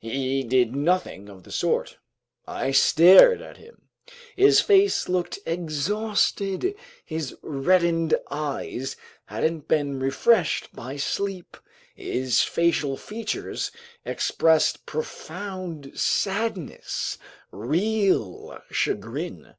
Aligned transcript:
He 0.00 0.42
did 0.44 0.76
nothing 0.76 1.30
of 1.30 1.44
the 1.44 1.50
sort. 1.50 1.96
I 2.46 2.72
stared 2.72 3.40
at 3.40 3.56
him. 3.56 3.88
His 4.36 4.60
face 4.60 5.08
looked 5.08 5.38
exhausted; 5.46 6.74
his 7.06 7.34
reddened 7.40 8.12
eyes 8.30 8.96
hadn't 9.24 9.66
been 9.66 9.98
refreshed 9.98 10.74
by 10.76 10.98
sleep; 10.98 11.56
his 11.94 12.42
facial 12.42 12.98
features 12.98 13.70
expressed 14.04 14.84
profound 14.84 15.98
sadness, 15.98 17.16
real 17.50 18.58
chagrin. 18.70 19.54